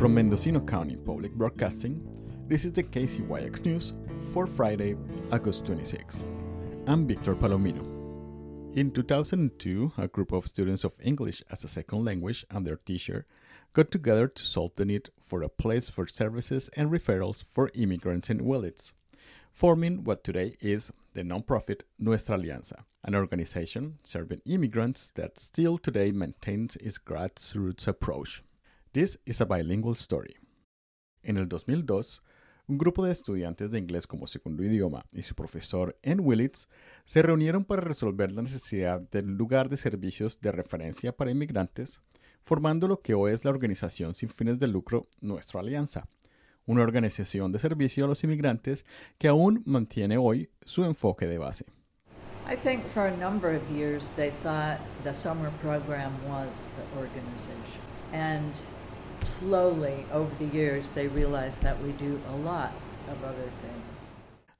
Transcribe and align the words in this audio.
From 0.00 0.14
Mendocino 0.14 0.60
County 0.60 0.96
Public 0.96 1.34
Broadcasting, 1.34 2.02
this 2.48 2.64
is 2.64 2.72
the 2.72 2.82
KZYX 2.82 3.66
News 3.66 3.92
for 4.32 4.46
Friday, 4.46 4.96
August 5.30 5.66
26. 5.66 6.24
I'm 6.86 7.06
Victor 7.06 7.34
Palomino. 7.34 7.84
In 8.74 8.92
2002, 8.92 9.92
a 9.98 10.08
group 10.08 10.32
of 10.32 10.46
students 10.46 10.84
of 10.84 10.94
English 11.02 11.42
as 11.50 11.64
a 11.64 11.68
second 11.68 12.02
language 12.02 12.46
and 12.50 12.66
their 12.66 12.76
teacher 12.76 13.26
got 13.74 13.90
together 13.90 14.26
to 14.26 14.42
solve 14.42 14.74
the 14.76 14.86
need 14.86 15.10
for 15.20 15.42
a 15.42 15.50
place 15.50 15.90
for 15.90 16.06
services 16.06 16.70
and 16.74 16.90
referrals 16.90 17.44
for 17.44 17.70
immigrants 17.74 18.30
in 18.30 18.46
Willits, 18.46 18.94
forming 19.52 20.02
what 20.02 20.24
today 20.24 20.56
is 20.62 20.90
the 21.12 21.22
nonprofit 21.22 21.82
Nuestra 21.98 22.38
Alianza, 22.38 22.84
an 23.04 23.14
organization 23.14 23.96
serving 24.02 24.40
immigrants 24.46 25.10
that 25.10 25.38
still 25.38 25.76
today 25.76 26.10
maintains 26.10 26.76
its 26.76 26.96
grassroots 26.96 27.86
approach. 27.86 28.42
This 28.92 29.20
is 29.24 29.40
a 29.40 29.44
bilingual 29.44 29.94
story. 29.94 30.34
En 31.22 31.36
el 31.36 31.48
2002, 31.48 32.24
un 32.66 32.76
grupo 32.76 33.04
de 33.04 33.12
estudiantes 33.12 33.70
de 33.70 33.78
inglés 33.78 34.08
como 34.08 34.26
segundo 34.26 34.64
idioma 34.64 35.06
y 35.12 35.22
su 35.22 35.36
profesor 35.36 35.96
en 36.02 36.18
Willits 36.18 36.68
se 37.04 37.22
reunieron 37.22 37.64
para 37.64 37.82
resolver 37.82 38.32
la 38.32 38.42
necesidad 38.42 39.00
del 39.00 39.36
lugar 39.36 39.68
de 39.68 39.76
servicios 39.76 40.40
de 40.40 40.50
referencia 40.50 41.12
para 41.12 41.30
inmigrantes, 41.30 42.02
formando 42.42 42.88
lo 42.88 43.00
que 43.00 43.14
hoy 43.14 43.30
es 43.32 43.44
la 43.44 43.52
organización 43.52 44.12
sin 44.12 44.28
fines 44.28 44.58
de 44.58 44.66
lucro 44.66 45.06
Nuestra 45.20 45.60
Alianza, 45.60 46.08
una 46.66 46.82
organización 46.82 47.52
de 47.52 47.60
servicio 47.60 48.06
a 48.06 48.08
los 48.08 48.24
inmigrantes 48.24 48.84
que 49.18 49.28
aún 49.28 49.62
mantiene 49.66 50.18
hoy 50.18 50.50
su 50.64 50.84
enfoque 50.84 51.28
de 51.28 51.38
base. 51.38 51.64
I 52.50 52.56
think 52.56 52.86
for 52.86 53.06
a 53.06 53.16
number 53.16 53.54
of 53.54 53.62
years 53.70 54.10
they 54.16 54.32
thought 54.32 54.80
the 55.04 55.14
summer 55.14 55.52
program 55.62 56.10
was 56.28 56.68
the 56.74 56.98
organization. 56.98 57.80
And 58.12 58.52
slowly 59.24 60.06
over 60.12 60.34
the 60.36 60.46
years 60.46 60.90
they 60.90 61.08
realized 61.08 61.62
that 61.62 61.80
we 61.82 61.92
do 61.92 62.20
a 62.28 62.36
lot 62.36 62.72
of 63.08 63.22
other 63.24 63.48
things. 63.62 64.12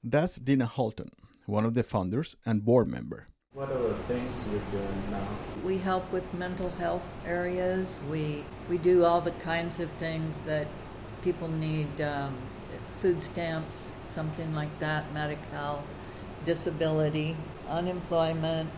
That's 0.03 0.37
Dina 0.37 0.65
Holton, 0.65 1.11
one 1.45 1.65
of 1.65 1.73
the 1.73 1.83
founders 1.83 2.35
and 2.45 2.65
board 2.65 2.89
member. 2.89 3.27
What 3.53 3.69
other 3.69 3.93
things 4.07 4.45
you're 4.49 4.61
doing 4.71 5.03
now? 5.11 5.27
We 5.63 5.77
help 5.77 6.11
with 6.11 6.33
mental 6.33 6.69
health 6.69 7.13
areas. 7.25 7.99
We 8.09 8.45
we 8.69 8.77
do 8.77 9.03
all 9.03 9.19
the 9.19 9.31
kinds 9.31 9.79
of 9.79 9.89
things 9.89 10.41
that 10.43 10.67
people 11.21 11.49
need 11.49 11.99
um, 11.99 12.35
food 12.95 13.21
stamps, 13.21 13.91
something 14.07 14.55
like 14.55 14.79
that, 14.79 15.11
medical, 15.13 15.83
disability, 16.45 17.35
unemployment. 17.67 18.69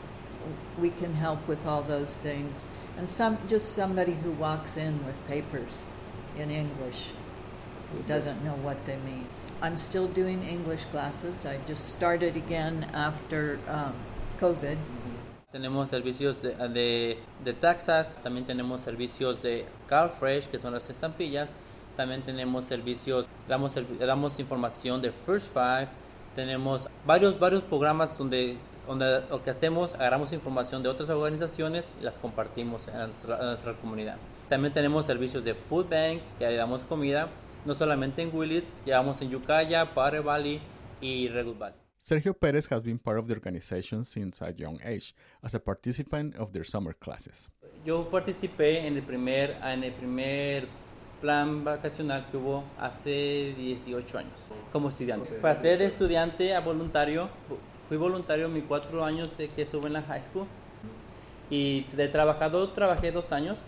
We 0.79 0.89
can 0.89 1.13
help 1.13 1.47
with 1.47 1.65
all 1.65 1.83
those 1.83 2.17
things. 2.17 2.65
And 2.97 3.09
some 3.09 3.37
just 3.47 3.73
somebody 3.73 4.13
who 4.13 4.31
walks 4.31 4.77
in 4.77 5.05
with 5.05 5.17
papers 5.27 5.85
in 6.37 6.51
English 6.51 7.09
who 7.91 8.01
doesn't 8.07 8.43
know 8.43 8.55
what 8.63 8.77
they 8.85 8.97
mean. 8.97 9.25
I'm 9.61 9.77
still 9.77 10.07
doing 10.07 10.43
English 10.43 10.83
classes. 10.85 11.45
I 11.45 11.57
just 11.67 11.87
started 11.89 12.35
again 12.35 12.85
after 12.93 13.59
um, 13.69 13.93
COVID. 14.39 14.77
Tenemos 15.53 15.89
servicios 15.89 16.41
de, 16.41 16.55
de, 16.69 17.17
de, 17.45 17.53
taxas, 17.53 18.17
también 18.23 18.45
tenemos 18.45 18.81
servicios 18.81 19.41
de 19.43 19.65
CalFresh, 19.87 20.47
que 20.47 20.57
son 20.57 20.73
las 20.73 20.89
estampillas, 20.89 21.53
también 21.95 22.23
tenemos 22.23 22.65
servicios, 22.65 23.27
damos, 23.47 23.73
damos 23.99 24.39
información 24.39 24.99
de 24.99 25.11
First 25.11 25.53
Five, 25.53 25.89
tenemos 26.33 26.87
varios, 27.05 27.39
varios 27.39 27.61
programas 27.61 28.17
donde, 28.17 28.57
donde 28.87 29.23
lo 29.29 29.43
que 29.43 29.49
hacemos, 29.49 29.93
agarramos 29.95 30.33
información 30.33 30.83
de 30.83 30.89
otras 30.89 31.09
organizaciones 31.09 31.85
y 31.99 32.03
las 32.03 32.17
compartimos 32.17 32.87
en 32.87 32.97
nuestra, 32.97 33.39
en 33.39 33.45
nuestra 33.45 33.73
comunidad. 33.73 34.17
También 34.49 34.73
tenemos 34.73 35.05
servicios 35.05 35.43
de 35.43 35.55
Food 35.55 35.89
Bank, 35.89 36.21
que 36.37 36.55
damos 36.55 36.83
comida, 36.83 37.29
no 37.65 37.75
solamente 37.75 38.21
en 38.21 38.35
Willis, 38.35 38.73
llevamos 38.85 39.21
en 39.21 39.29
Yucaya, 39.29 39.93
Padre 39.93 40.19
Valley 40.19 40.61
y 40.99 41.29
Redwood 41.29 41.57
Valley. 41.57 41.83
Sergio 41.97 42.33
Perez 42.33 42.69
has 42.69 42.83
been 42.83 42.99
part 42.99 43.17
of 43.17 43.27
the 43.27 43.33
organization 43.33 44.03
since 44.03 44.41
a 44.41 44.51
young 44.51 44.77
age, 44.83 45.15
as 45.41 45.55
a 45.55 45.59
participant 45.59 46.35
of 46.35 46.51
their 46.51 46.65
summer 46.65 46.93
classes. 46.93 47.49
Yo 47.85 48.09
participé 48.09 48.85
en 48.85 48.97
el 48.97 49.03
primer, 49.03 49.57
en 49.63 49.85
el 49.85 49.93
primer 49.93 50.67
plan 51.21 51.63
vacacional 51.63 52.29
que 52.29 52.35
hubo 52.35 52.65
hace 52.77 53.53
18 53.57 54.17
años 54.17 54.49
como 54.73 54.89
estudiante. 54.89 55.31
Pasé 55.35 55.77
de 55.77 55.85
estudiante 55.85 56.53
a 56.53 56.59
voluntario, 56.59 57.29
fui 57.93 57.99
voluntario 57.99 58.49
mis 58.49 58.63
cuatro 58.63 59.05
años 59.05 59.37
de 59.37 59.49
que 59.49 59.61
estuve 59.61 59.85
en 59.85 59.93
la 59.93 60.01
high 60.01 60.23
school 60.23 60.47
y 61.51 61.83
de 61.95 62.07
trabajador 62.07 62.73
trabajé 62.73 63.11
dos 63.11 63.31
años. 63.31 63.59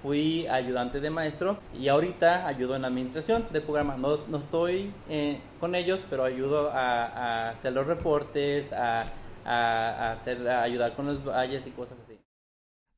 Fui 0.00 0.46
ayudante 0.46 1.00
de 1.00 1.10
maestro 1.10 1.58
y 1.76 1.88
ahorita 1.88 2.46
ayudo 2.46 2.76
en 2.76 2.82
la 2.82 2.88
administración 2.88 3.46
del 3.50 3.62
programa. 3.62 3.96
No, 3.96 4.18
no 4.28 4.38
estoy 4.38 4.92
eh, 5.08 5.40
con 5.58 5.74
ellos, 5.74 6.04
pero 6.08 6.22
ayudo 6.22 6.70
a, 6.70 7.06
a 7.06 7.50
hacer 7.50 7.72
los 7.72 7.84
reportes, 7.84 8.72
a, 8.72 9.12
a, 9.44 10.12
hacer, 10.12 10.48
a 10.48 10.62
ayudar 10.62 10.94
con 10.94 11.06
los 11.06 11.24
valles 11.24 11.66
y 11.66 11.72
cosas 11.72 11.98
así. 12.04 12.16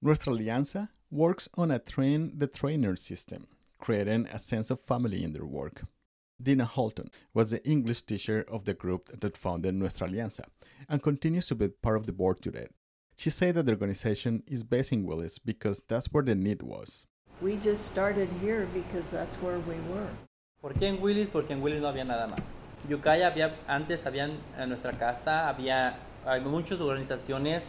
Nuestra 0.03 0.31
alianza 0.31 0.91
works 1.10 1.49
on 1.56 1.70
a 1.70 1.78
train 1.78 2.38
the 2.38 2.47
trainer 2.47 2.99
system, 2.99 3.47
creating 3.78 4.28
a 4.31 4.38
sense 4.38 4.70
of 4.70 4.78
family 4.78 5.25
in 5.25 5.32
their 5.32 5.47
work. 5.47 5.87
Dina 6.43 6.65
Holton 6.65 7.11
was 7.34 7.51
the 7.51 7.62
English 7.65 8.03
teacher 8.03 8.45
of 8.49 8.65
the 8.65 8.75
group 8.75 9.11
that 9.21 9.37
founded 9.37 9.75
Nuestra 9.75 10.09
Alianza 10.09 10.45
and 10.89 11.03
continues 11.03 11.47
to 11.47 11.55
be 11.55 11.69
part 11.69 11.97
of 11.97 12.06
the 12.06 12.12
board 12.12 12.41
today. 12.41 12.69
She 13.17 13.31
said 13.31 13.55
that 13.56 13.67
the 13.67 13.73
organization 13.73 14.43
is 14.47 14.62
based 14.62 14.93
in 14.93 15.05
Willis 15.05 15.39
because 15.39 15.83
that's 15.87 16.06
where 16.06 16.23
the 16.23 16.34
need 16.34 16.62
was. 16.62 17.05
We 17.43 17.56
just 17.56 17.84
started 17.84 18.29
here 18.41 18.67
because 18.73 19.11
that's 19.11 19.37
where 19.43 19.59
we 19.59 19.77
were. 19.93 20.09
¿Por 20.62 20.73
qué 20.73 20.89
en 20.89 21.00
Willis? 21.00 21.29
Porque 21.29 21.50
en 21.50 21.61
Willis 21.61 21.81
no 21.81 21.89
había 21.89 22.05
nada 22.05 22.27
más. 22.27 22.53
Ukiah 22.89 23.27
había, 23.27 23.55
antes 23.69 24.06
habían 24.06 24.39
en 24.59 24.69
nuestra 24.69 24.93
casa, 24.93 25.49
había 25.49 25.99
hay 26.27 26.41
muchas 26.41 26.81
organizaciones, 26.81 27.65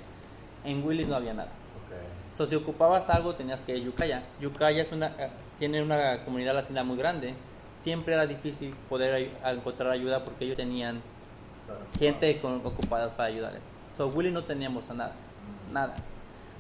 en 0.64 0.86
Willis 0.86 1.08
no 1.08 1.16
había 1.16 1.34
nada. 1.34 1.52
Okay. 1.86 2.06
So, 2.36 2.46
si 2.46 2.56
ocupabas 2.56 3.10
algo 3.10 3.34
tenías 3.34 3.64
que 3.64 3.78
ir 3.78 3.86
a 3.86 3.90
Ukiah. 3.90 4.24
Ukiah 4.46 4.82
es 4.82 4.92
una, 4.92 5.08
eh, 5.18 5.30
tiene 5.60 5.82
una 5.82 6.24
comunidad 6.24 6.56
latina 6.56 6.84
muy 6.84 6.98
grande. 6.98 7.34
Siempre 7.82 8.14
era 8.14 8.28
difícil 8.28 8.76
poder 8.88 9.32
encontrar 9.44 9.92
ayuda 9.92 10.24
porque 10.24 10.46
ellos 10.46 10.56
tenían 10.56 11.02
gente 11.98 12.40
ocupada 12.64 13.10
para 13.18 13.30
ayudarles. 13.30 13.64
So, 13.98 14.08
Willis 14.08 14.32
no 14.32 14.44
teníamos 14.44 14.90
a 14.90 14.94
nada 14.94 15.16
nada. 15.72 15.96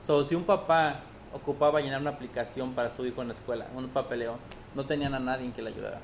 So, 0.01 0.25
si 0.25 0.33
un 0.33 0.45
papá 0.45 1.01
ocupaba 1.31 1.79
llenar 1.79 2.01
una 2.01 2.09
aplicación 2.09 2.73
para 2.73 2.91
su 2.91 3.05
hijo 3.05 3.21
en 3.21 3.27
la 3.27 3.33
escuela, 3.35 3.67
un 3.75 3.87
papeleo, 3.89 4.37
no 4.73 4.85
tenían 4.85 5.13
a 5.13 5.19
nadie 5.19 5.51
que 5.51 5.61
le 5.61 5.69
ayudara. 5.69 6.01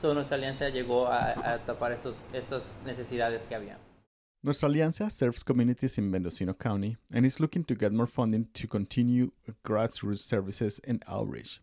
So, 0.00 0.14
nuestra 0.14 0.36
alianza 0.36 0.68
llegó 0.68 1.06
a, 1.06 1.52
a 1.54 1.58
tapar 1.64 1.92
esos, 1.92 2.22
esas 2.32 2.74
necesidades 2.84 3.46
que 3.46 3.54
había. 3.54 3.78
Nuestra 4.40 4.68
Alianza 4.68 5.10
serves 5.10 5.42
communities 5.42 5.98
in 5.98 6.08
Mendocino 6.12 6.54
County 6.54 6.96
and 7.12 7.26
is 7.26 7.40
looking 7.40 7.64
to 7.64 7.74
get 7.74 7.92
more 7.92 8.06
funding 8.06 8.46
to 8.52 8.68
continue 8.68 9.32
grassroots 9.64 10.18
services 10.18 10.80
and 10.86 11.02
outreach. 11.08 11.60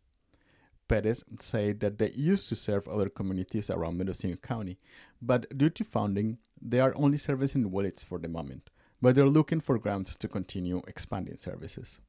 Perez 0.88 1.23
said 1.40 1.79
that 1.79 1.97
they 1.97 2.12
used 2.12 2.50
to 2.50 2.56
serve 2.56 2.88
other 2.88 3.09
communities 3.09 3.69
around 3.69 3.97
Mendocino 3.97 4.35
County, 4.35 4.78
but 5.22 5.46
due 5.57 5.69
to 5.69 5.84
funding, 5.84 6.38
they 6.62 6.79
are 6.79 6.94
only 6.96 7.18
servicing 7.18 7.72
Willits 7.72 8.03
for 8.03 8.19
the 8.19 8.29
moment 8.29 8.69
but 9.01 9.13
they're 9.13 9.29
looking 9.29 9.59
for 9.59 9.78
grants 9.78 10.16
to 10.16 10.28
continue 10.28 10.81
expanding 10.88 11.38
services. 11.38 12.00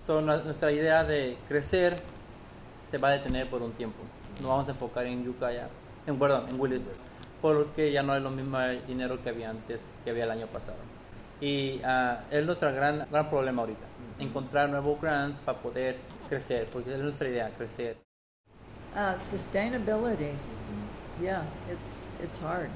So, 0.00 0.20
nuestra 0.22 0.72
idea 0.72 1.04
de 1.04 1.36
crecer 1.48 1.98
se 2.86 2.96
va 2.98 3.08
a 3.08 3.18
detener 3.18 3.50
por 3.50 3.62
un 3.62 3.72
tiempo. 3.72 3.98
Nos 4.40 4.48
vamos 4.48 4.68
a 4.68 4.70
enfocar 4.70 5.04
en 5.04 5.28
Ukiah, 5.28 5.68
en, 6.06 6.18
perdón, 6.18 6.48
en 6.48 6.58
Willis, 6.58 6.86
porque 7.42 7.92
ya 7.92 8.02
no 8.02 8.14
es 8.14 8.22
lo 8.22 8.30
mismo 8.30 8.58
dinero 8.86 9.20
que 9.22 9.28
había 9.28 9.50
antes, 9.50 9.90
que 10.04 10.10
había 10.10 10.24
el 10.24 10.30
año 10.30 10.46
pasado. 10.46 10.78
Y 11.40 11.80
uh, 11.84 12.16
es 12.30 12.46
nuestro 12.46 12.72
gran, 12.72 13.06
gran 13.10 13.28
problema 13.28 13.62
ahorita, 13.62 13.86
encontrar 14.18 14.70
nuevos 14.70 15.00
grants 15.00 15.40
para 15.40 15.58
poder 15.60 15.98
crecer, 16.28 16.66
porque 16.72 16.92
es 16.92 16.98
nuestra 16.98 17.28
idea, 17.28 17.50
crecer. 17.56 17.96
Uh, 18.94 19.14
sustainability, 19.14 20.32
yeah, 21.20 21.44
it's, 21.70 22.06
it's 22.22 22.38
hard. 22.38 22.70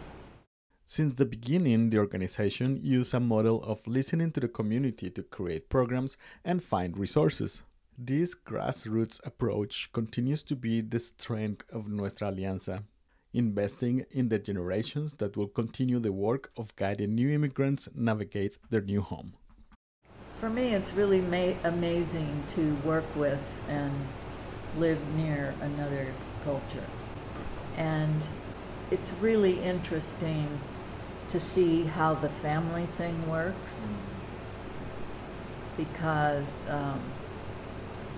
Since 0.84 1.14
the 1.14 1.24
beginning, 1.24 1.90
the 1.90 1.98
organization 1.98 2.78
used 2.82 3.14
a 3.14 3.20
model 3.20 3.62
of 3.62 3.86
listening 3.86 4.30
to 4.32 4.40
the 4.40 4.48
community 4.48 5.08
to 5.10 5.22
create 5.22 5.70
programs 5.70 6.16
and 6.44 6.62
find 6.62 6.98
resources. 6.98 7.62
This 7.96 8.34
grassroots 8.34 9.20
approach 9.24 9.90
continues 9.92 10.42
to 10.44 10.56
be 10.56 10.80
the 10.80 10.98
strength 10.98 11.64
of 11.72 11.88
Nuestra 11.88 12.32
Alianza, 12.32 12.84
investing 13.32 14.04
in 14.10 14.28
the 14.28 14.38
generations 14.38 15.14
that 15.14 15.36
will 15.36 15.48
continue 15.48 15.98
the 15.98 16.12
work 16.12 16.50
of 16.56 16.76
guiding 16.76 17.14
new 17.14 17.30
immigrants 17.30 17.88
navigate 17.94 18.58
their 18.70 18.80
new 18.80 19.00
home. 19.00 19.34
For 20.42 20.50
me, 20.50 20.74
it's 20.74 20.92
really 20.92 21.20
ma- 21.20 21.54
amazing 21.62 22.42
to 22.56 22.74
work 22.84 23.04
with 23.14 23.62
and 23.68 23.92
live 24.76 24.98
near 25.14 25.54
another 25.60 26.12
culture. 26.42 26.82
And 27.76 28.20
it's 28.90 29.12
really 29.20 29.60
interesting 29.60 30.58
to 31.28 31.38
see 31.38 31.84
how 31.84 32.14
the 32.14 32.28
family 32.28 32.86
thing 32.86 33.30
works 33.30 33.86
because 35.76 36.68
um, 36.68 37.00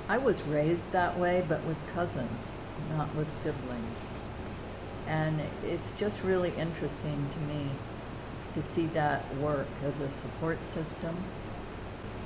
I 0.09 0.17
was 0.17 0.43
raised 0.44 0.93
that 0.93 1.19
way, 1.19 1.44
but 1.47 1.62
with 1.65 1.79
cousins, 1.93 2.55
not 2.88 3.15
with 3.15 3.29
siblings. 3.29 4.11
And 5.06 5.43
it's 5.62 5.91
just 5.91 6.23
really 6.23 6.55
interesting 6.56 7.29
to 7.29 7.38
me 7.41 7.69
to 8.55 8.62
see 8.62 8.87
that 8.87 9.23
work 9.37 9.69
as 9.85 10.00
a 10.00 10.09
support 10.09 10.67
system. 10.67 11.19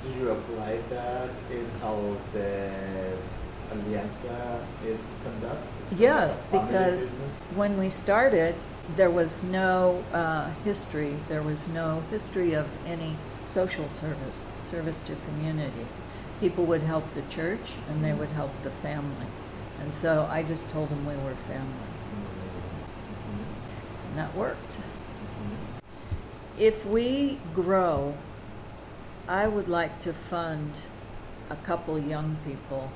Do 0.03 0.09
you 0.17 0.31
apply 0.31 0.79
that 0.89 1.29
in 1.51 1.69
how 1.81 2.15
the 2.31 2.71
Alianza 3.73 4.63
is 4.85 5.13
conducted? 5.23 5.99
Yes, 5.99 6.45
because 6.45 7.17
when 7.55 7.77
we 7.77 7.89
started, 7.89 8.55
there 8.95 9.09
was 9.09 9.43
no 9.43 10.03
uh, 10.13 10.49
history, 10.63 11.15
there 11.27 11.43
was 11.43 11.67
no 11.67 12.01
history 12.09 12.53
of 12.53 12.67
any 12.87 13.15
social 13.45 13.87
service, 13.89 14.47
service 14.71 14.99
to 15.01 15.15
community. 15.27 15.85
People 16.39 16.65
would 16.65 16.81
help 16.81 17.11
the 17.13 17.21
church 17.23 17.75
and 17.89 18.03
they 18.03 18.09
mm-hmm. 18.09 18.19
would 18.19 18.29
help 18.29 18.51
the 18.61 18.69
family. 18.69 19.27
And 19.81 19.93
so 19.93 20.27
I 20.31 20.43
just 20.43 20.69
told 20.69 20.89
them 20.89 21.05
we 21.05 21.15
were 21.17 21.35
family. 21.35 21.67
Mm-hmm. 22.15 23.41
And 24.09 24.17
that 24.17 24.33
worked. 24.35 24.71
Mm-hmm. 24.71 25.79
If 26.57 26.85
we 26.85 27.39
grow, 27.53 28.15
I 29.29 29.47
would 29.47 29.67
like 29.67 30.01
to 30.01 30.11
fund 30.11 30.71
a 31.51 31.55
couple 31.55 31.99
young 31.99 32.35
people 32.47 32.89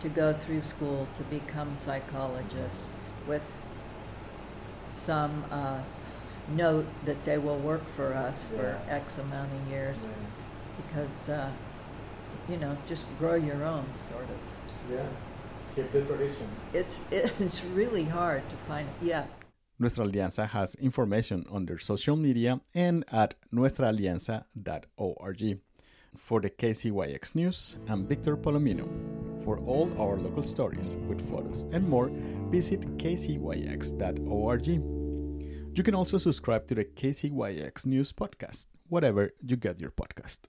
to 0.00 0.10
go 0.10 0.30
through 0.34 0.60
school 0.60 1.08
to 1.14 1.22
become 1.22 1.74
psychologists 1.74 2.92
with 3.26 3.58
some 4.88 5.42
uh, 5.50 5.78
note 6.50 6.84
that 7.06 7.24
they 7.24 7.38
will 7.38 7.56
work 7.56 7.86
for 7.86 8.12
us 8.12 8.50
for 8.50 8.78
Yeah. 8.86 8.94
X 8.94 9.16
amount 9.16 9.50
of 9.54 9.70
years 9.70 10.04
because, 10.76 11.30
uh, 11.30 11.50
you 12.46 12.58
know, 12.58 12.76
just 12.86 13.06
grow 13.18 13.36
your 13.36 13.64
own 13.64 13.86
sort 13.96 14.24
of. 14.24 14.56
Yeah, 14.92 15.06
keep 15.74 15.90
the 15.92 16.02
tradition. 16.02 16.46
It's, 16.74 17.04
it's 17.10 17.64
really 17.64 18.04
hard 18.04 18.46
to 18.50 18.56
find, 18.56 18.86
yes. 19.00 19.44
Nuestra 19.78 20.04
Alianza 20.04 20.46
has 20.46 20.74
information 20.74 21.46
on 21.50 21.64
their 21.64 21.78
social 21.78 22.16
media 22.16 22.60
and 22.74 23.02
at 23.10 23.34
nuestraalianza.org. 23.50 25.60
For 26.16 26.40
the 26.40 26.50
KZYX 26.50 27.34
News, 27.34 27.76
I'm 27.88 28.06
Victor 28.06 28.36
Palomino. 28.36 28.86
For 29.44 29.58
all 29.58 29.90
our 29.98 30.16
local 30.16 30.42
stories 30.42 30.96
with 31.08 31.28
photos 31.30 31.66
and 31.72 31.88
more, 31.88 32.10
visit 32.50 32.80
kzyx.org. 32.98 34.66
You 34.66 35.82
can 35.82 35.94
also 35.94 36.18
subscribe 36.18 36.66
to 36.68 36.74
the 36.74 36.84
KZYX 36.84 37.86
News 37.86 38.12
podcast, 38.12 38.66
whatever 38.88 39.32
you 39.44 39.56
get 39.56 39.80
your 39.80 39.90
podcast. 39.90 40.40